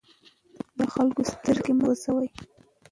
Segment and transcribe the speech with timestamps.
[0.77, 2.29] د خلکو سترګې مه سوځوئ.